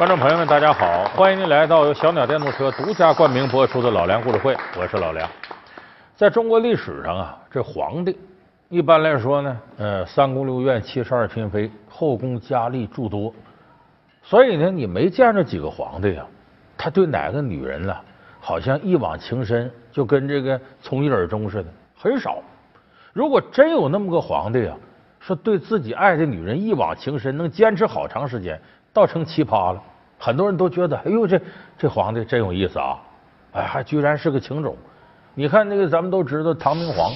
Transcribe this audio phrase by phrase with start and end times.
[0.00, 1.04] 观众朋友们，大家好！
[1.14, 5.28] 欢迎您来到由小鸟电动车独家冠名播出的《老梁故事会》，我是老梁。
[6.16, 8.18] 在中国历史上啊，这皇帝
[8.70, 13.30] 一般来说呢，呃，三宫六院七十二嫔妃，后宫佳丽诸多，
[14.22, 16.26] 所以呢，你没见着几个皇帝啊，
[16.78, 17.94] 他对哪个女人呢，
[18.40, 22.38] 好像一往情深，就跟这个从一而终似的，很少。
[23.12, 24.74] 如果真有那么个皇帝啊，
[25.18, 28.58] 说对自己爱的女人一往情深，能坚持好长时间，
[28.94, 29.82] 倒成奇葩了。
[30.22, 31.40] 很多人都觉得，哎呦，这
[31.78, 33.00] 这皇帝真有意思啊！
[33.52, 34.76] 哎，还居然是个情种。
[35.34, 37.10] 你看那个，咱们都知道唐明皇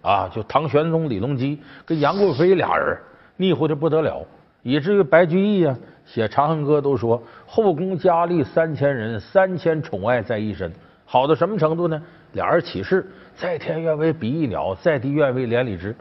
[0.00, 2.96] 啊，就唐玄宗李隆基跟杨贵妃俩人
[3.36, 4.26] 腻乎的不得了，
[4.62, 5.76] 以至于白居易啊
[6.06, 10.72] 写《长恨歌》都说后宫佳丽三千人，三千宠爱在一身。
[11.04, 12.02] 好到什么程度呢？
[12.32, 15.94] 俩人起誓，在天愿为比翼鸟，在地愿为连理枝。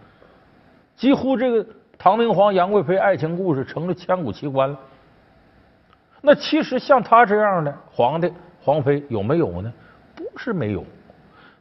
[0.95, 1.65] 几乎这个
[1.97, 4.79] 唐明皇杨贵妃爱情故事成了千古奇观了。
[6.21, 9.71] 那其实像他这样的皇帝、皇妃有没有呢？
[10.15, 10.83] 不是没有，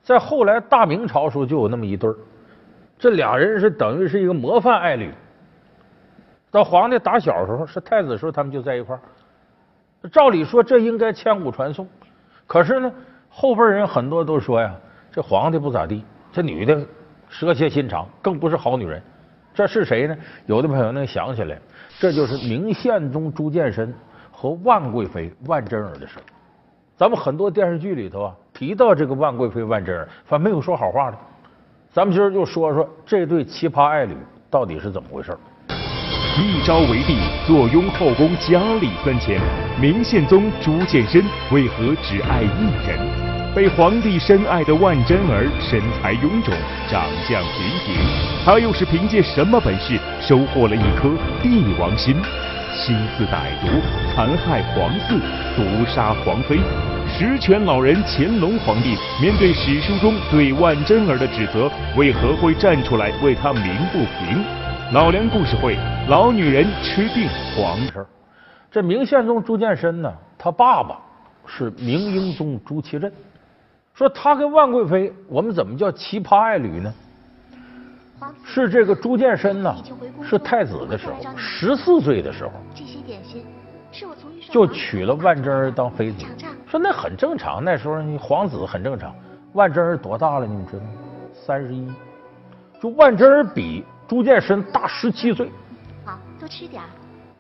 [0.02, 2.16] 在后来大明朝时候就有那么一对儿，
[2.98, 5.12] 这俩人是等于是一个模范爱侣。
[6.50, 9.00] 到皇帝打小时候是太子时候，他们就在一块儿。
[10.10, 11.86] 照理说这应该千古传颂，
[12.46, 12.90] 可是呢，
[13.28, 14.74] 后辈人很多都说呀，
[15.12, 16.80] 这皇帝不咋地，这女的
[17.28, 19.02] 蛇蝎心肠，更不是好女人。
[19.52, 20.16] 这是谁呢？
[20.46, 21.58] 有的朋友能想起来，
[21.98, 23.92] 这就是明宪宗朱见深。
[24.38, 26.22] 和万贵妃万贞儿的事儿
[26.94, 31.16] 咱们很多电视剧里头啊提到这个万贵妃万贞儿，反正没有说好话的。
[31.90, 34.14] 咱们今儿就说说这对奇葩爱侣
[34.50, 35.34] 到底是怎么回事
[36.38, 39.40] 一朝为帝，坐拥后宫佳丽三千，
[39.80, 42.98] 明宪宗朱见深为何只爱一人？
[43.54, 46.52] 被皇帝深爱的万贞儿身材臃肿，
[46.90, 47.96] 长相平平，
[48.44, 51.08] 她又是凭借什么本事收获了一颗
[51.42, 52.14] 帝王心？
[52.76, 53.66] 心思歹毒，
[54.14, 55.18] 残害皇嗣，
[55.56, 56.58] 毒杀皇妃。
[57.08, 64.44] 十全老人乾隆皇帝面对史书中对万贞儿的指责，为何会站出来为他鸣不平？
[64.92, 65.76] 老梁故事会，
[66.08, 67.26] 老女人吃定
[67.56, 68.04] 皇上。
[68.70, 70.98] 这明宪宗朱见深呢，他爸爸
[71.46, 73.10] 是明英宗朱祁镇。
[73.94, 76.92] 说他跟万贵妃，我们怎么叫奇葩爱侣呢？
[78.44, 79.74] 是这个朱见深呢，
[80.22, 82.52] 是太子的时候，十四岁的时候，
[84.50, 86.24] 就娶了万贞儿当妃子。
[86.66, 89.14] 说那很正常，那时候你皇子很正常。
[89.52, 90.46] 万贞儿多大了？
[90.46, 90.90] 你们知道吗？
[91.32, 91.88] 三十一。
[92.80, 95.50] 就万贞儿比朱见深大十七岁。
[96.04, 96.82] 好，多吃点。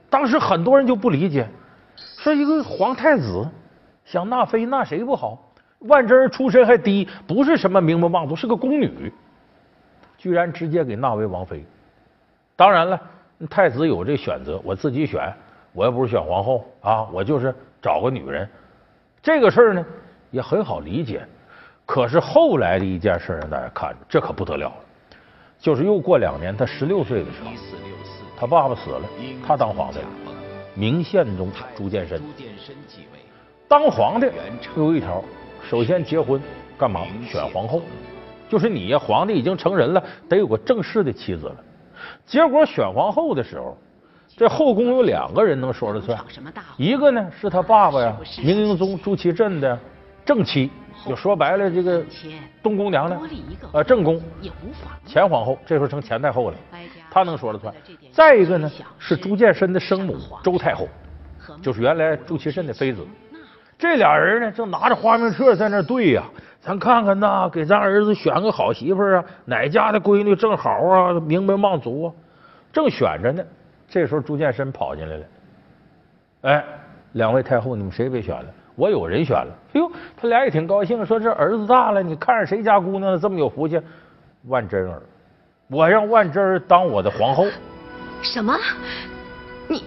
[0.08, 1.48] 当时很多人就不理解，
[2.18, 3.46] 说一个皇太子
[4.04, 5.38] 想纳妃纳谁不好？
[5.80, 9.12] 万贞儿出身还低，不是什么名门望族，是个宫女。
[10.26, 11.64] 居然直接给纳为王妃，
[12.56, 13.00] 当然了，
[13.48, 15.32] 太子有这选择，我自己选，
[15.72, 18.48] 我又不是选皇后啊，我就是找个女人。
[19.22, 19.86] 这个事儿呢
[20.32, 21.24] 也很好理解。
[21.86, 24.76] 可是后来的一件事让大家看，这可不得了了，
[25.60, 27.52] 就是又过两年，他十六岁的时候，
[28.36, 29.08] 他爸爸死了，
[29.46, 30.08] 他当皇帝了。
[30.74, 32.20] 明宪宗朱见深
[33.68, 34.26] 当皇帝
[34.76, 35.22] 有一条，
[35.70, 36.42] 首先结婚
[36.76, 37.02] 干嘛？
[37.28, 37.80] 选皇后。
[38.48, 41.56] 就是你呀，皇帝已经成人了，得有个正式的妻子了。
[42.24, 43.76] 结果选皇后的时候，
[44.36, 46.18] 这后宫有两个人能说了算，
[46.76, 49.78] 一个呢是他爸爸呀，明英宗朱祁镇的
[50.24, 50.70] 正妻，
[51.06, 52.04] 就说白了这个
[52.62, 53.20] 东宫娘娘，
[53.72, 54.20] 呃正宫，
[55.06, 56.56] 前皇后，这时候成前太后了，
[57.10, 57.74] 她能说了算。
[58.12, 60.86] 再一个呢是朱见深的生母周太后，
[61.62, 63.06] 就是原来朱祁镇的妃子。
[63.78, 66.22] 这俩人呢正拿着花名册在那对呀。
[66.66, 69.24] 咱看看呐，给咱儿子选个好媳妇儿啊！
[69.44, 72.12] 哪家的闺女正好啊，名门望族啊，
[72.72, 73.44] 正选着呢。
[73.88, 75.24] 这时候朱见深跑进来了，
[76.42, 76.64] 哎，
[77.12, 78.46] 两位太后，你们谁被选了？
[78.74, 79.56] 我有人选了。
[79.74, 83.16] 哎呦，他俩也挺高兴，说这儿子大了，你看上谁家姑娘了？
[83.16, 83.80] 这么有福气，
[84.48, 85.00] 万贞儿，
[85.68, 87.46] 我让万贞儿当我的皇后。
[88.22, 88.58] 什么？
[89.68, 89.84] 你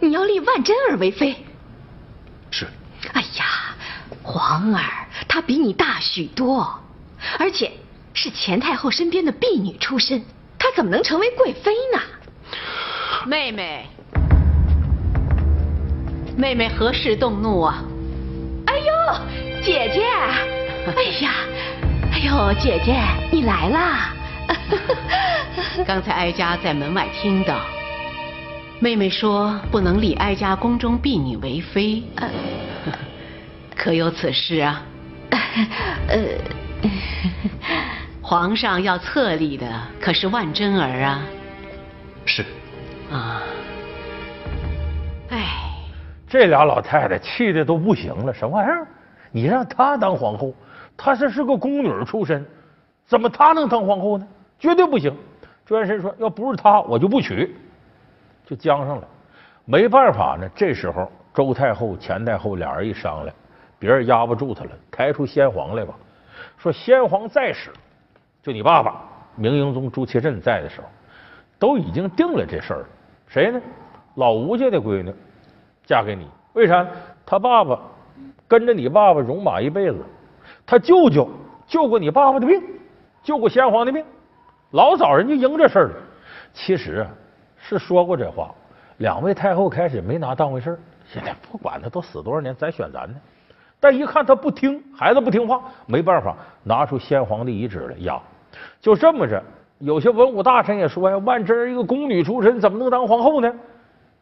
[0.00, 1.36] 你要立万贞儿为妃？
[2.50, 2.64] 是。
[3.12, 3.65] 哎呀，
[4.22, 4.82] 皇儿。
[5.28, 6.80] 她比你大许多，
[7.38, 7.72] 而且
[8.14, 10.24] 是前太后身边的婢女出身，
[10.58, 12.00] 她怎么能成为贵妃呢？
[13.26, 13.86] 妹妹，
[16.36, 17.82] 妹妹何事动怒啊？
[18.66, 20.02] 哎呦，姐姐！
[20.94, 21.32] 哎呀，
[22.12, 23.00] 哎呦，姐姐，
[23.32, 24.12] 你来啦！
[25.86, 27.58] 刚才哀家在门外听到，
[28.78, 32.02] 妹妹说不能立哀家宫中婢女为妃，
[33.76, 34.82] 可有此事啊？
[36.08, 36.18] 呃，
[38.22, 39.66] 皇上要册立的
[40.00, 41.22] 可是万贞儿啊。
[42.24, 42.44] 是。
[43.10, 43.42] 啊。
[45.30, 45.44] 哎，
[46.26, 48.86] 这俩老太太气的都不行了，什么玩意儿？
[49.30, 50.54] 你让她当皇后，
[50.96, 52.44] 她这是个宫女出身，
[53.06, 54.26] 怎么她能当皇后呢？
[54.58, 55.14] 绝对不行！
[55.64, 57.54] 朱元深说，要不是她，我就不娶，
[58.46, 59.06] 就僵上了。
[59.64, 63.36] 没办法呢，这时候周太后、钱太后俩人一商量，
[63.78, 65.94] 别人压不住他了，抬出先皇来吧。
[66.56, 67.70] 说先皇在时，
[68.42, 69.02] 就你爸爸
[69.34, 70.86] 明英宗朱祁镇在的时候，
[71.58, 72.86] 都已经定了这事儿了。
[73.26, 73.60] 谁呢？
[74.14, 75.14] 老吴家的闺女
[75.84, 76.86] 嫁给你，为啥？
[77.26, 77.78] 他爸爸
[78.48, 79.98] 跟着你爸爸戎马一辈子，
[80.64, 81.28] 他舅舅
[81.66, 82.62] 救过你爸爸的命，
[83.22, 84.02] 救过先皇的命，
[84.70, 85.94] 老早人就应这事儿了。
[86.54, 87.10] 其实啊，
[87.58, 88.54] 是说过这话，
[88.98, 93.14] 两位太后开始没拿当回事儿，现在不管他都死多少年，咱选咱呢。
[93.78, 96.34] 但一看他不听，孩子不听话，没办法，
[96.64, 98.20] 拿出先皇的遗旨来压。
[98.80, 99.42] 就这么着，
[99.78, 103.52] 有些文武大臣也说呀：“万贞儿一个宫女出身，怎么能当皇后呢？”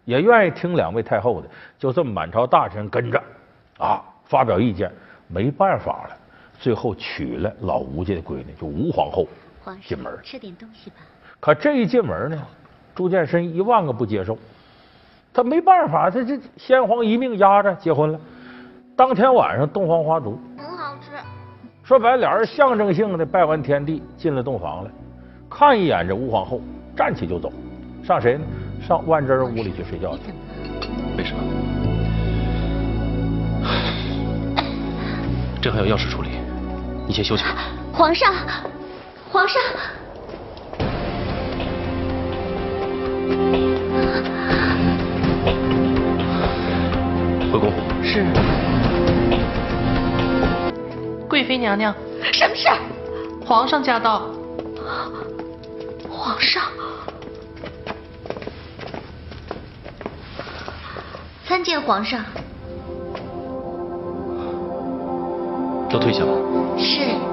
[0.05, 1.49] 也愿意听两位太后的。
[1.79, 3.23] 就这么满朝大臣跟着
[3.79, 4.91] 啊发表意见，
[5.29, 6.17] 没办法了，
[6.59, 9.27] 最后娶了老吴家的闺女，就吴皇后
[9.83, 10.13] 进门。
[10.23, 10.97] 吃点东西吧。
[11.41, 12.43] 可这一进门呢，
[12.95, 14.37] 朱见深一万个不接受，
[15.33, 18.21] 他没办法，他这先皇一命压着结婚了。
[18.97, 21.11] 当天晚上，洞房花烛，很好吃。
[21.83, 24.91] 说白，俩人象征性的拜完天地，进了洞房了，
[25.51, 26.61] 看一眼这吴皇后，
[26.97, 27.53] 站起就走，
[28.05, 28.45] 上谁呢？
[28.87, 30.33] 上万贞屋里去睡觉去。
[31.19, 31.43] 为什么，
[35.61, 36.29] 朕还有要事处理，
[37.07, 37.51] 你先休息吧。
[37.93, 38.33] 皇上，
[39.29, 39.61] 皇上，
[51.45, 51.95] 贵妃娘娘，
[52.33, 52.67] 什么事？
[53.45, 54.23] 皇上驾到。
[56.09, 56.63] 皇上，
[61.47, 62.25] 参见皇上。
[65.91, 66.33] 都退下吧。
[66.79, 67.24] 是。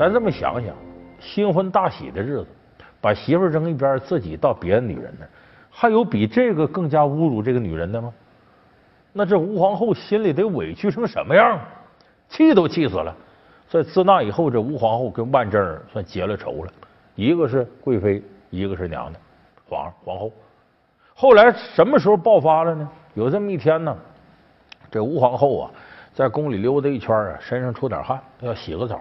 [0.00, 0.74] 咱这么想想，
[1.18, 2.46] 新婚大喜的日子，
[3.02, 5.26] 把媳妇扔一边，自己到别的女人那，
[5.70, 8.10] 还有比这个更加侮辱这个女人的吗？
[9.12, 11.60] 那这吴皇后心里得委屈成什么样？
[12.30, 13.14] 气都气死了。
[13.68, 16.72] 所以自那以后，这吴皇后跟万贞儿算结了仇了。
[17.14, 19.20] 一个是贵妃，一个是娘娘，
[19.68, 20.32] 皇上皇后。
[21.14, 22.88] 后来什么时候爆发了呢？
[23.12, 23.94] 有这么一天呢，
[24.90, 25.70] 这吴皇后啊，
[26.14, 28.98] 在宫里溜达一圈啊，身上出点汗，要洗个澡。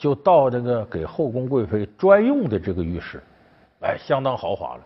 [0.00, 3.22] 就到这个给后宫贵妃专用的这个浴室，
[3.82, 4.80] 哎，相当豪华了。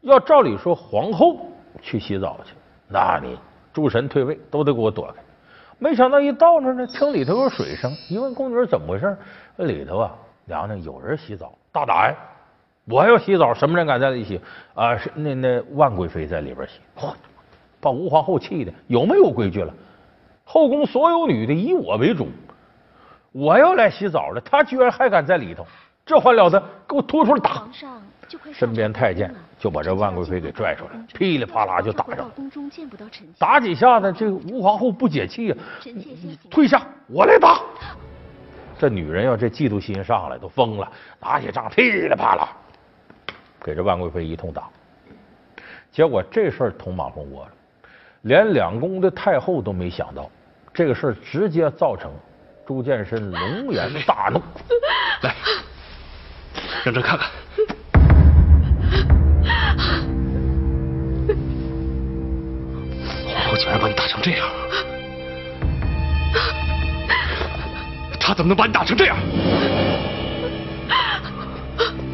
[0.00, 1.46] 要照理说，皇后
[1.80, 2.52] 去洗澡去，
[2.88, 3.38] 那你
[3.72, 5.22] 诸神退位都得给我躲开。
[5.78, 9.16] 没想到一到那呢，听里头有水声，一问宫女怎么回事，
[9.54, 10.12] 那里头啊，
[10.44, 12.12] 娘娘有人洗澡，大胆！
[12.86, 14.40] 我要洗澡，什么人敢在里洗？
[14.74, 16.80] 啊，是那那万贵妃在里边洗，
[17.80, 19.72] 把吴皇后气的有没有规矩了？
[20.44, 22.26] 后宫所有女的以我为主。
[23.36, 25.66] 我要来洗澡了，他居然还敢在里头，
[26.06, 26.58] 这还了得！
[26.88, 27.68] 给我拖出来打！
[28.50, 32.30] 身边太监就把这万贵妃给拽出来，噼里啪啦就打上。
[33.38, 35.56] 打几下子，这吴皇后不解气呀，
[36.50, 37.60] 退下，我来打。
[38.78, 40.90] 这女人要这嫉妒心上来，都疯了，
[41.20, 42.48] 拿起仗噼里啪啦
[43.60, 44.66] 给这万贵妃一通打。
[45.92, 47.50] 结果这事儿捅马蜂窝了，
[48.22, 50.30] 连两宫的太后都没想到，
[50.72, 52.10] 这个事儿直接造成。
[52.66, 54.42] 朱见深龙 颜大怒，
[55.22, 55.34] 来，
[56.84, 57.28] 让朕看看，
[63.24, 64.48] 皇后竟然把你打成这样，
[68.18, 69.16] 她怎么能把你打成这样？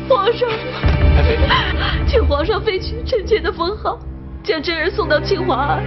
[0.07, 0.47] 皇上，
[2.07, 3.99] 请皇上废去臣妾的封号，
[4.45, 5.83] 将贞儿送到清华庵，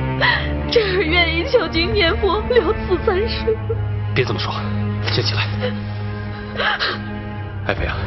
[0.72, 3.56] 贞儿愿意求经念佛，了此三生。
[4.16, 4.54] 别这么说，
[5.12, 5.46] 先起来。
[7.68, 7.98] 爱妃啊，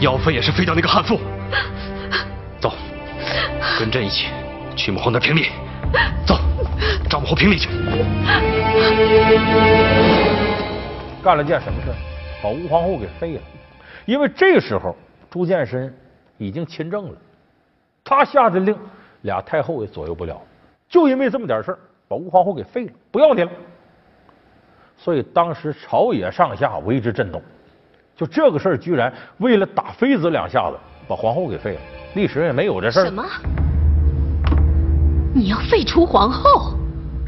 [0.00, 1.20] 要废也是废掉那个悍妇。
[2.60, 2.72] 走，
[3.78, 4.26] 跟朕一起
[4.74, 5.46] 去母后那评理。
[6.26, 6.40] 走，
[7.08, 7.68] 找母后评理去。
[11.22, 11.94] 干了件什么事？
[12.42, 13.40] 把吴皇后给废了。
[14.06, 14.96] 因为这时候
[15.30, 15.96] 朱见深
[16.36, 17.16] 已经亲政了，
[18.02, 18.76] 他下的令
[19.20, 20.42] 俩太后也左右不了。
[20.88, 23.50] 就因为这么点事把吴皇后给废了，不要你了。
[25.04, 27.42] 所以当时朝野上下为之震动，
[28.16, 31.80] 就这个事儿，居然为了打妃子两下子，把皇后给废了。
[32.14, 33.04] 历史也没有这事儿。
[33.04, 33.22] 什么？
[35.34, 36.72] 你要废除皇后？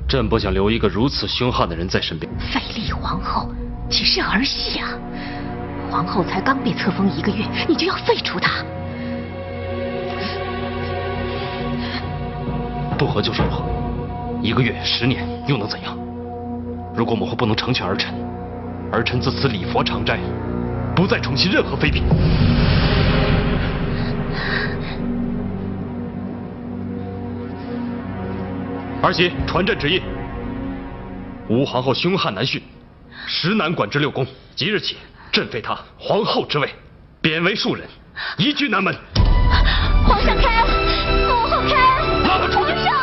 [0.09, 2.33] 朕不想留一个如此凶悍的人在身边。
[2.51, 3.51] 废立皇后
[3.91, 4.89] 只是儿戏啊！
[5.91, 8.65] 皇后才刚被册封一个月，你就要废除她？
[12.97, 13.63] 不和就是不和，
[14.41, 15.95] 一个月、十年又能怎样？
[16.97, 18.15] 如果母后不能成全儿臣，
[18.91, 20.19] 儿臣自此礼佛常斋，
[20.95, 22.03] 不再宠信任何妃嫔。
[29.03, 30.01] 儿媳传朕旨意，
[31.49, 32.63] 吴皇后凶悍难驯，
[33.27, 34.27] 实难管制六宫。
[34.55, 34.97] 即日起，
[35.31, 36.75] 朕废她皇后之位，
[37.21, 37.87] 贬为庶人，
[38.39, 38.97] 移居南门。
[40.07, 40.71] 皇上开恩，
[41.29, 42.23] 母后开恩。
[42.23, 42.73] 拉他出去！
[42.73, 42.97] 皇上，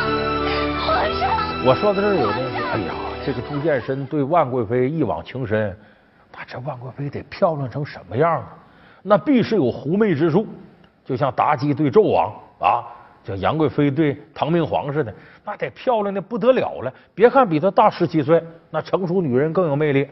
[0.83, 1.29] 皇上。
[1.63, 2.52] 我说的这儿有的
[3.25, 5.73] 这个朱见深对万贵妃一往情深，
[6.33, 8.53] 那这万贵妃得漂亮成什么样啊？
[9.01, 10.45] 那必是有狐媚之术，
[11.05, 12.83] 就像妲己对纣王啊，
[13.23, 15.13] 像杨贵妃对唐明皇似的，
[15.45, 16.93] 那得漂亮的不得了了。
[17.15, 20.05] 别看比她大十七岁，那成熟女人更有魅力。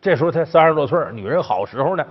[0.00, 2.06] 这时候才三十多岁，女人好时候呢，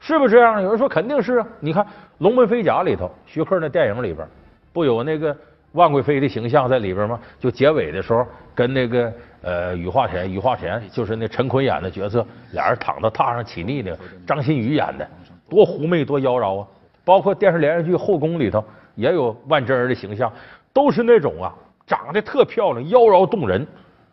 [0.00, 0.62] 是不是这样？
[0.62, 1.46] 有人说肯定是啊。
[1.60, 1.82] 你看
[2.18, 4.26] 《龙门飞甲》里头，徐克那电影里边
[4.70, 5.34] 不有那个
[5.72, 7.18] 万贵妃的形象在里边吗？
[7.38, 15.08] 就结尾的时候跟那个呃雨化田，雨化田就是那陈坤演的角色，俩人躺在榻上起腻的，张馨予演的，
[15.48, 16.66] 多狐媚多妖娆啊！
[17.04, 18.62] 包括电视连续剧《后宫》里头
[18.94, 20.30] 也有万贞儿的形象，
[20.72, 21.52] 都是那种啊
[21.86, 23.66] 长得特漂亮、妖娆动人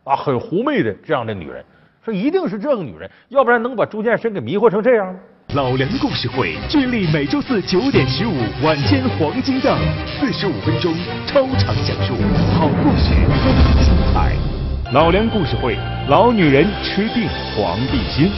[0.04, 1.64] 啊，很狐媚的这样的女人。
[2.04, 5.20] 说一定是这个女人，要不然能把朱见深给迷惑成这样吗？
[5.56, 10.94] 老梁故事会聚力每周四九点十五晚间黄金档，四十五分钟
[11.26, 12.16] 超长讲述
[12.58, 14.57] 好故事更精彩。
[14.94, 15.78] 老梁故事会，
[16.08, 18.32] 老女人吃定皇帝心。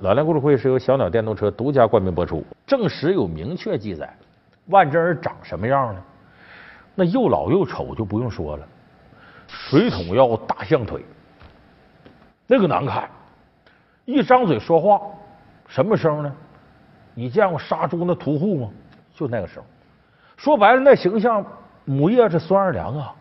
[0.00, 4.12] 老梁故事会是由小鸟电动车独家冠名播出，正史有明确记载，
[4.66, 6.02] 万贞儿长什么样呢？
[6.96, 8.66] 那又老又丑就不用说了，
[9.46, 11.04] 水桶腰、大象腿。
[12.48, 13.08] 那个难看，
[14.06, 15.00] 一张嘴说话，
[15.68, 16.32] 什么声呢？
[17.14, 18.70] 你见过杀猪那屠户吗？
[19.14, 19.62] 就那个声。
[20.36, 21.46] 说白了，那形象
[21.84, 23.14] 母夜是孙二娘啊，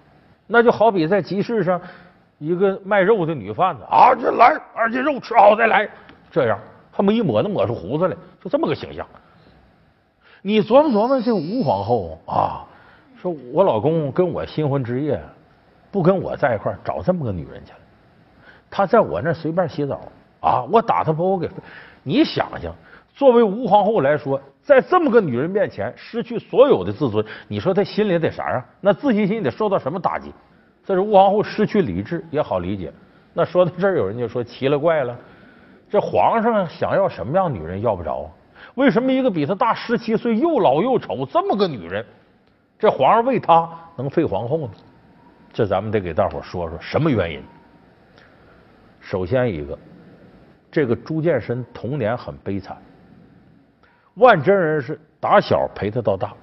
[0.52, 1.80] 那就好比在集市上
[2.40, 5.88] 一个卖肉的女贩子啊，这来二斤肉吃好再来，
[6.32, 6.58] 这样
[6.92, 9.06] 他们一抹能抹出胡子来，就这么个形象。
[10.42, 12.66] 你琢磨琢磨，这吴皇后啊，
[13.22, 15.22] 说我老公跟我新婚之夜
[15.92, 17.78] 不跟我在一块找这么个女人去了。
[18.72, 20.02] 他在我那随便洗澡
[20.42, 21.48] 啊，我打他把我给，
[22.02, 22.74] 你想想，
[23.14, 28.64] 作为吴皇后来说，在这么个女人面前失去所有的自尊，你说她心里得啥样？
[28.80, 30.32] 那自信心得受到什么打击？
[30.86, 32.94] 这是吴皇后失去理智也好理解。
[33.34, 35.18] 那说到这儿，有人就说奇了怪了，
[35.90, 38.30] 这皇上想要什么样女人要不着啊？
[38.76, 42.06] 为什么一个比他大十七岁又老又丑这么个女人，
[42.78, 44.70] 这皇上为她能废皇后呢？
[45.52, 47.42] 这咱们得给大伙说说什么原因。
[49.00, 49.76] 首先一个，
[50.72, 52.78] 这个朱见深童年很悲惨，
[54.20, 56.34] 万贞儿是打小陪他到大。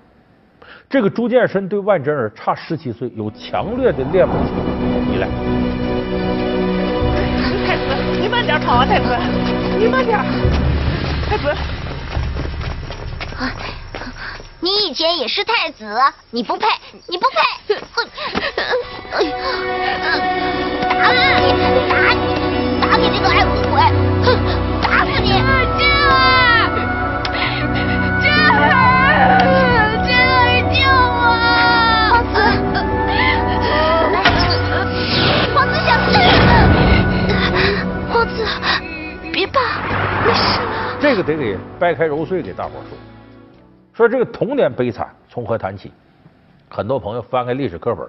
[0.89, 4.55] 这个朱见深对万贞儿差十七岁，有强烈的恋母情
[5.13, 5.29] 依赖。
[7.67, 7.83] 太子，
[8.19, 8.87] 你慢点跑啊！
[8.87, 9.05] 太子，
[9.79, 10.19] 你慢点。
[11.29, 11.49] 太子，
[13.39, 13.53] 啊
[14.61, 15.85] 你以前也是太子，
[16.31, 16.67] 你不配，
[17.09, 17.37] 你不配！
[17.93, 18.09] 哼！
[20.89, 21.53] 打你，
[21.91, 22.81] 打你！
[22.81, 24.06] 打你这个爱哭鬼！
[41.27, 42.97] 得给掰开揉碎给大伙说，
[43.93, 45.91] 说这个童年悲惨从何谈起？
[46.71, 48.09] 很多朋友翻开历史课本，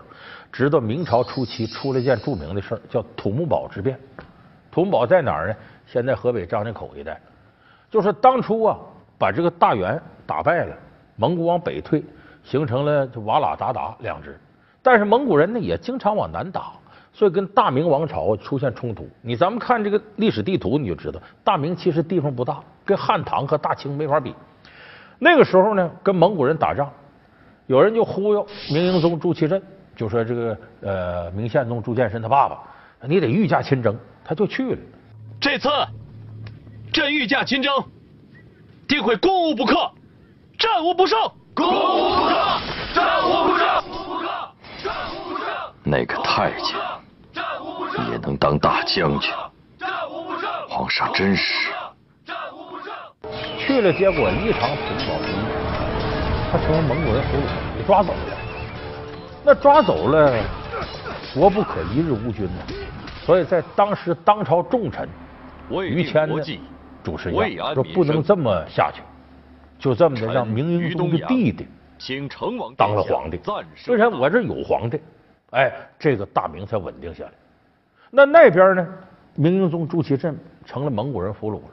[0.51, 4.00] 知道明朝初期出了件著名的事儿，叫土木堡之变。
[4.69, 5.55] 土木堡在哪儿呢？
[5.88, 7.19] 现在河北张家口一带。
[7.89, 8.77] 就是当初啊，
[9.17, 10.77] 把这个大元打败了，
[11.15, 12.03] 蒙古往北退，
[12.43, 14.38] 形成了瓦剌鞑靼两支。
[14.83, 16.74] 但是蒙古人呢也经常往南打，
[17.17, 19.09] 所以跟大明王朝出现冲突。
[19.24, 24.36] 你咱们看这个历史地图，你就知道，大明其实地方不大，跟汉唐和大清没法比。
[25.17, 26.88] 那个时候呢，跟蒙古人打仗，
[27.65, 29.59] 有人就忽悠明英宗朱祁镇，
[29.95, 32.59] 就说这个呃明宪宗朱见深他爸爸，
[33.07, 33.97] 你得御驾亲征。
[34.24, 34.77] 他就去了。
[35.41, 35.69] 这次
[36.93, 37.74] 朕御驾亲征，
[38.88, 39.74] 定会攻无不克，
[40.59, 41.17] 战无不胜。
[41.55, 42.36] 攻无不克，
[42.93, 43.65] 战无不胜。
[45.83, 46.87] 那个太监也
[48.27, 49.31] 能当大将军，
[50.67, 51.72] 皇上真是。
[53.57, 55.39] 去了，结果一场土木堡之役，
[56.51, 58.19] 他成为蒙古人俘虏，给抓走了。
[59.46, 60.43] 那抓走了，
[61.34, 62.62] 国不可一日无君呐。
[63.25, 65.07] 所以在当时当朝重臣
[65.69, 66.36] 于谦呢
[67.05, 69.01] 主持一样，说不能这么下去，
[69.79, 71.65] 就这么的让明英宗的弟弟
[72.75, 73.39] 当了皇帝。
[73.74, 75.00] 虽然我这有皇帝，
[75.51, 77.31] 哎，这个大明才稳定下来。
[78.09, 78.87] 那那边呢，
[79.35, 81.71] 明英宗朱祁镇成了蒙古人俘虏了。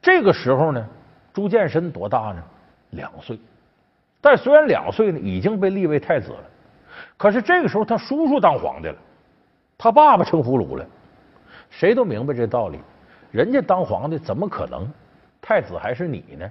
[0.00, 0.86] 这个时候呢，
[1.32, 2.42] 朱见深多大呢？
[2.90, 3.38] 两岁。
[4.20, 6.44] 但虽然两岁呢，已经被立为太子了，
[7.16, 8.96] 可是这个时候他叔叔当皇帝了，
[9.76, 10.86] 他爸爸成俘虏了。
[11.70, 12.78] 谁都明白这道理。
[13.30, 14.86] 人家当皇帝怎么可能？
[15.40, 16.50] 太子还是你呢？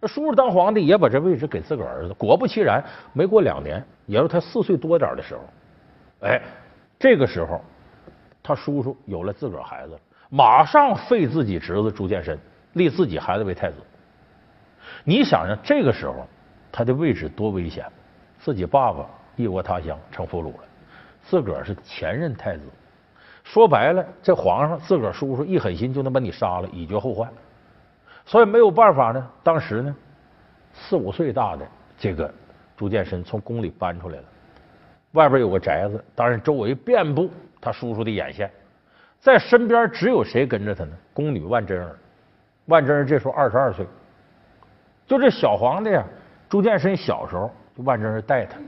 [0.00, 2.14] 那叔叔当皇帝也把这位置给自个儿子。
[2.14, 2.82] 果不其然，
[3.12, 5.40] 没过两年，也就是他四岁多点的时候，
[6.28, 6.40] 哎，
[6.98, 7.60] 这个时候
[8.50, 9.96] 他叔叔有了自个儿孩子，
[10.28, 12.36] 马上废自己侄子朱见深，
[12.72, 13.76] 立自己孩子为太子。
[15.04, 16.26] 你想想，这个时候
[16.72, 17.86] 他的位置多危险！
[18.40, 20.64] 自己爸爸异国他乡成俘虏了，
[21.22, 22.62] 自个儿是前任太子。
[23.44, 27.30] 说白了，这皇上自个儿叔叔一狠心就能把你杀了，以绝后患。
[28.26, 29.30] 所以没有办法呢。
[29.44, 29.94] 当时呢，
[30.72, 31.64] 四五岁大的
[31.96, 32.34] 这个
[32.76, 34.24] 朱见深从宫里搬出来了，
[35.12, 37.30] 外边有个宅子，当然周围遍布
[37.60, 38.50] 他叔叔的眼线，
[39.18, 40.90] 在身边只有谁跟着他呢？
[41.12, 41.96] 宫女万贞儿。
[42.66, 43.84] 万贞儿这时候二十二岁，
[45.06, 46.04] 就这小皇帝啊，
[46.48, 48.58] 朱见深小时候就万贞儿带他，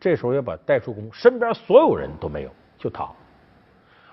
[0.00, 3.06] 这时候也把带出宫，身边所有人都没有，就他。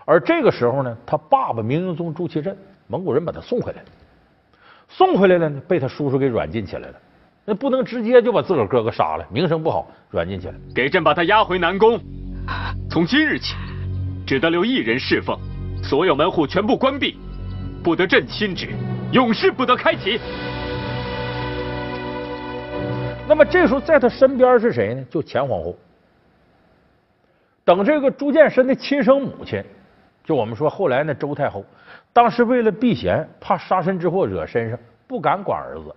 [0.03, 3.88] 而这个时候呢，他爸爸明英宗朱祁镇，蒙古人把他送回来了，
[4.89, 6.96] 送回来了呢，被他叔叔给软禁起来了。
[7.46, 10.53] 那不能直接就把自个儿哥哥杀了，名声不好，软禁起来。
[10.75, 11.98] 给朕把他押回南宫。
[12.89, 13.56] 从今日起，
[14.27, 15.39] 只得留一人侍奉，
[15.81, 17.17] 所有门户全部关闭，
[17.81, 18.67] 不得朕亲旨，
[19.13, 20.19] 永世不得开启。
[23.25, 25.02] 那么这时候在他身边是谁呢？
[25.10, 25.73] 就前皇后。
[27.63, 29.63] 等这个朱见深的亲生母亲。
[30.25, 31.63] 就我们说，后来那周太后，
[32.12, 35.95] 当时为了避嫌，怕杀身之祸惹身上，不敢管儿子。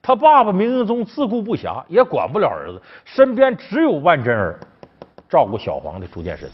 [0.00, 4.58] 他爸爸明英宗自顾不暇，也管不了儿子，身边只有万贞儿
[5.28, 6.48] 照顾小皇帝朱见深。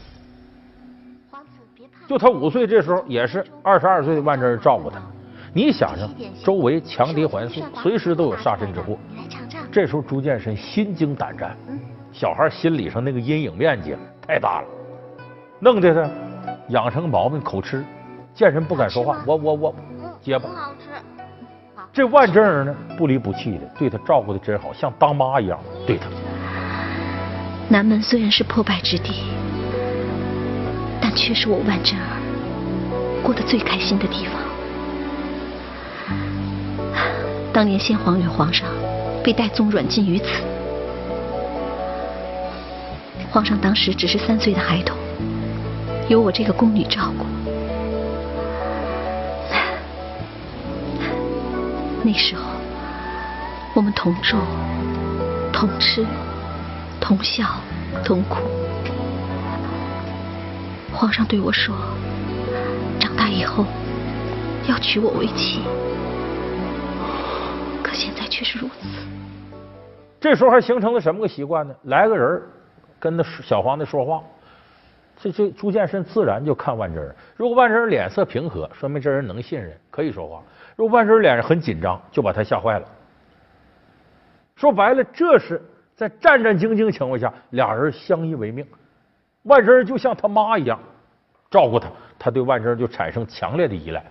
[2.08, 4.98] 就他五岁这时候，也是二十二岁的万贞儿照顾他。
[5.52, 6.08] 你想想，
[6.42, 8.96] 周围强敌环伺，随时都有杀身之祸。
[9.70, 11.54] 这时候朱见深心惊胆战，
[12.10, 13.94] 小孩心理上那个阴影面积
[14.26, 14.66] 太大了，
[15.60, 16.10] 弄得他。
[16.68, 17.84] 养成毛病，口吃，
[18.34, 19.22] 见人不敢说话。
[19.26, 19.74] 我我我，
[20.20, 20.48] 结巴。
[20.48, 20.88] 好吃。
[21.92, 26.06] 这万贞儿呢，不离不弃的，对他照顾的真好，像当妈一样对他。
[27.68, 29.47] 南门虽然是破败之地，但
[31.18, 34.34] 却是我万贞儿过得最开心的地方。
[37.52, 38.68] 当年先皇与皇上
[39.22, 40.26] 被戴宗软禁于此，
[43.32, 44.96] 皇上当时只是三岁的孩童。
[46.08, 47.26] 有我这个宫女照顾，
[52.02, 52.42] 那时候
[53.74, 54.36] 我们同住、
[55.52, 56.06] 同吃、
[57.00, 57.44] 同笑、
[58.04, 58.38] 同哭。
[60.98, 61.76] 皇上对我说
[62.98, 63.64] ：“长大以后
[64.68, 65.62] 要娶我为妻。”
[67.84, 69.06] 可现在却是如此。
[70.18, 71.72] 这时候还形成了什么个习惯呢？
[71.84, 72.42] 来个人
[72.98, 74.20] 跟那小皇帝说话。
[75.16, 80.42] 这这朱见深自然就看万贞儿，如果万贞儿脸色平和，说明这人能信任，可以说话；
[80.74, 82.86] 如果万贞儿脸上很紧张，就把他吓坏了。
[84.56, 85.62] 说白了，这是
[85.94, 88.66] 在战战兢兢情况下，俩人相依为命。
[89.48, 90.78] 万贞儿就像他妈一样
[91.50, 94.04] 照顾他，他对万贞儿就产生强烈的依赖。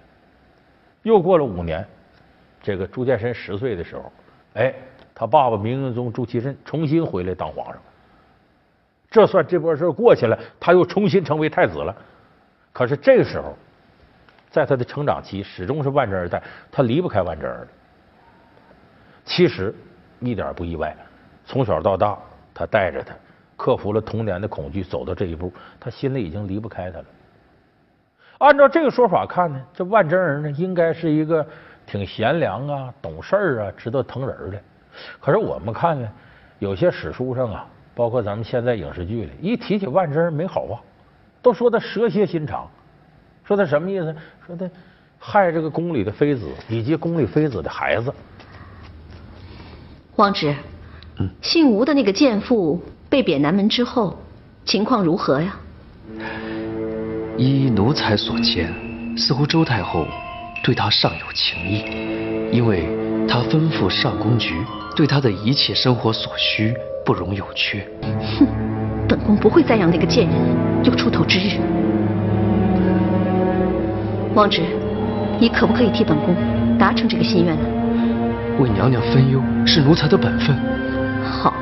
[1.03, 1.87] 又过了五年，
[2.61, 4.11] 这个朱见深十岁的时候，
[4.55, 4.73] 哎，
[5.13, 7.77] 他爸爸明英宗朱祁镇重新回来当皇上。
[9.09, 11.95] 这算这波事过去了，他又重新成为太子了。
[12.73, 13.55] 可是这个时候，
[14.49, 17.67] 在他的成长期，始终是万贞儿带，他离不开万贞儿
[19.23, 19.73] 其实
[20.19, 20.95] 一点不意外，
[21.45, 22.17] 从小到大，
[22.53, 23.13] 他带着他，
[23.57, 27.05] 克服了童年的恐惧，走到这一步，他心里已经离不开他了。
[28.37, 31.45] 按照这个说法看呢，这万贞儿呢，应该是一个
[31.85, 34.61] 挺贤良啊、懂事儿啊、知道疼人的。
[35.19, 36.07] 可是我们看呢，
[36.59, 37.67] 有些史书上啊。
[37.97, 40.79] 包括咱们现在影视剧里，一提起万贞没好话，
[41.41, 42.69] 都说他蛇蝎心肠，
[43.43, 44.15] 说他什么意思？
[44.45, 44.69] 说他
[45.17, 48.13] 害这个宫里的妃子以及宫里妃子的孩子。
[50.15, 50.55] 王直，
[51.17, 54.17] 嗯，姓吴的那个贱妇被贬南门之后，
[54.65, 55.55] 情况如何呀？
[57.37, 58.73] 依奴才所见，
[59.17, 60.05] 似乎周太后
[60.63, 61.83] 对她尚有情意，
[62.51, 62.87] 因为
[63.27, 64.55] 她吩咐上宫局
[64.95, 66.73] 对她的一切生活所需。
[67.05, 67.87] 不容有缺。
[68.37, 68.45] 哼，
[69.07, 70.35] 本宫不会再让那个贱人
[70.83, 71.57] 有出头之日。
[74.35, 74.61] 王直，
[75.39, 76.35] 你可不可以替本宫
[76.77, 77.63] 达成这个心愿呢？
[78.59, 80.53] 为娘娘分忧是奴才的本分。
[81.23, 81.53] 好。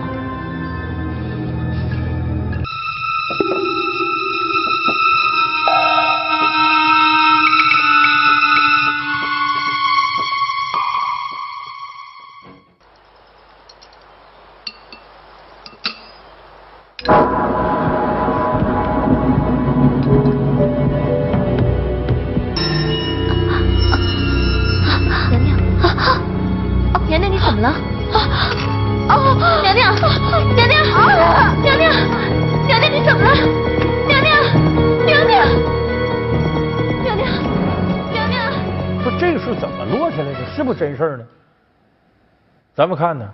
[42.76, 43.34] 咱们看呢，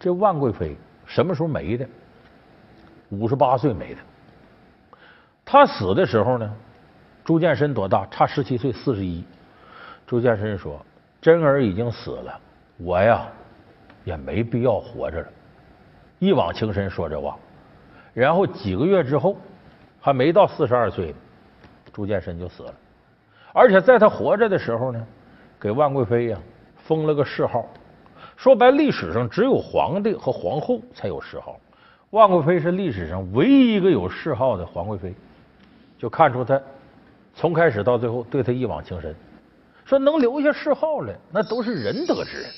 [0.00, 1.86] 这万贵妃什么时候没的？
[3.10, 4.00] 五十八岁没的。
[5.44, 6.54] 她死的时候呢，
[7.24, 8.04] 朱见深多大？
[8.06, 9.24] 差十七岁，四十一。
[10.08, 10.84] 朱见深说
[11.22, 12.40] ：“真儿已经死了，
[12.76, 13.28] 我呀
[14.02, 15.28] 也没必要活着了。”
[16.18, 17.38] 一往情深说这话。
[18.12, 19.36] 然后几个月之后，
[20.00, 21.16] 还没到四十二岁呢，
[21.92, 22.74] 朱见深就死了。
[23.52, 25.06] 而且在他活着的时候呢，
[25.60, 26.38] 给万贵妃呀。
[26.86, 27.64] 封了个谥号，
[28.44, 31.58] 说白，历史上只有皇帝和皇后才有谥号。
[32.10, 35.14] 万贵妃是历史上唯一一个有谥号的皇贵妃，
[35.96, 36.60] 就看出她
[37.34, 39.16] 从开始到最后对她一往情深。
[39.86, 42.50] 说能留下谥号来，那都是仁德之人。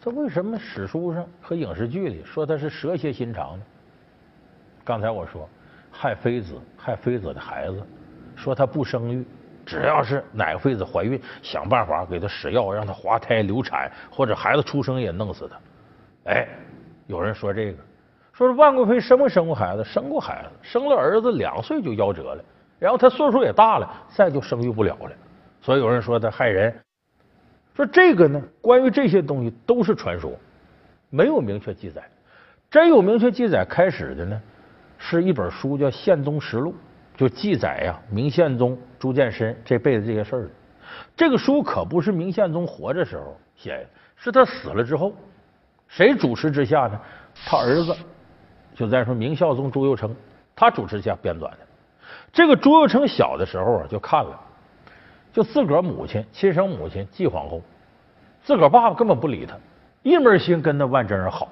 [0.00, 3.64] 这为什么史书上和影视剧里说她是蛇蝎心肠呢？
[4.82, 5.46] 刚才我说
[5.90, 7.82] 害妃子，害妃子的孩子，
[8.34, 9.22] 说她不生育。
[9.64, 16.30] 只要是哪个妃子怀孕，想办法给她使药，让她滑胎流产，或者孩子出生也弄死她。
[16.30, 16.48] 哎，
[17.06, 17.78] 有人说这个，
[18.32, 19.84] 说是万贵妃生没生过孩子？
[19.84, 22.44] 生过孩子，生了儿子两岁就夭折了，
[22.78, 25.12] 然后她岁数也大了，再就生育不了了。
[25.60, 26.74] 所以有人说她害人。
[27.74, 30.32] 说这个呢，关于这些东西都是传说，
[31.08, 32.02] 没有明确记载。
[32.70, 34.40] 真有明确记载开始的呢，
[34.98, 36.70] 是一本书叫《宪宗实录》。
[37.22, 40.50] 就记载呀，明宪宗朱见深这辈子这些事儿。
[41.14, 45.12] 这个书可不是明宪宗活着时候写的，是他死了之后，
[45.86, 47.00] 谁主持之下呢？
[47.46, 47.94] 他儿子，
[48.74, 50.10] 就在说明孝宗朱佑樘，
[50.56, 51.58] 他主持下编纂的。
[52.32, 54.40] 这个朱佑樘小的时候啊，就看了，
[55.32, 57.62] 就自个儿母亲亲生母亲继皇后，
[58.42, 59.56] 自个儿爸爸根本不理他，
[60.02, 61.48] 一门心跟那万贞儿好。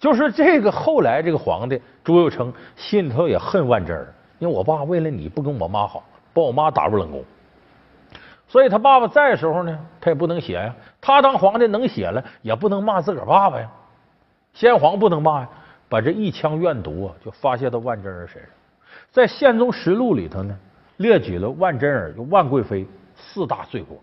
[0.00, 4.12] 就是这个后来这个皇帝朱佑樘心里头也恨万贞儿。
[4.38, 7.24] 因为我爸为了你不跟我妈好，把我妈打入冷宫，
[8.46, 10.74] 所以他爸爸在的时候呢，他也不能写呀。
[11.00, 13.70] 他当皇帝能写了，也不能骂自个儿爸爸呀。
[14.54, 15.48] 先皇不能骂呀，
[15.88, 18.50] 把这一腔怨毒啊，就发泄到万贞儿身上。
[19.10, 20.56] 在《宪宗实录》里头呢，
[20.98, 23.96] 列举了万贞儿就万贵妃四大罪过。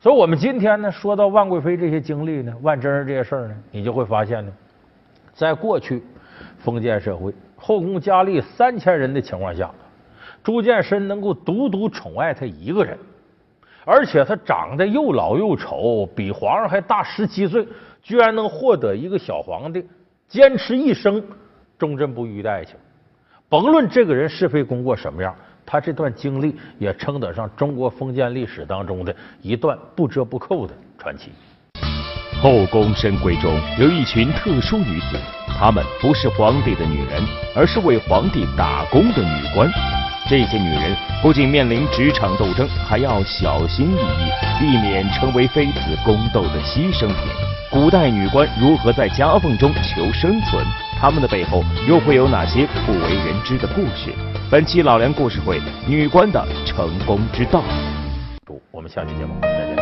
[0.00, 4.52] 所以，我们今天呢，说到万贵妃这些经历呢，万贞儿这些事儿呢，你就会发现呢，
[5.32, 6.02] 在过去
[6.58, 7.34] 封建社会。
[7.60, 9.70] 后宫佳丽三千人的情况下，
[10.42, 12.96] 朱见深能够独独宠爱他一个人，
[13.84, 17.66] 而且他长得又老又丑，比皇上还大十七岁，
[18.02, 19.84] 居然能获得一个小皇帝
[20.28, 21.22] 坚持一生
[21.76, 22.76] 忠贞不渝的爱情。
[23.48, 25.34] 甭论这个人是非功过什么样，
[25.66, 31.32] 他这段经历也称得上中国封建历史当中的一段不折不扣的传奇。
[32.40, 35.18] 后宫深闺中有一群特殊女子。
[35.58, 37.22] 她们不是皇帝的女人，
[37.54, 39.68] 而是为皇帝打工的女官。
[40.28, 47.16] 这些女人不仅面临职场斗争，还要小心翼翼，避免成为妃子宫斗的牺牲品。
[47.70, 50.64] 古代女官如何在夹缝中求生存？
[51.00, 54.12] 她们的背后又会有哪些不为人知的故事？
[54.50, 57.62] 本期老梁故事会：女官的成功之道。
[58.44, 59.77] 不我们下期节目再见。